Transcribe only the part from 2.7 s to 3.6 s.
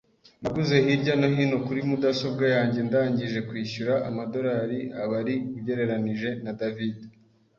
ndangije